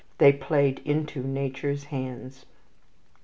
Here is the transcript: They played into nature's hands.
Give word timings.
They 0.17 0.33
played 0.33 0.81
into 0.83 1.21
nature's 1.21 1.83
hands. 1.83 2.47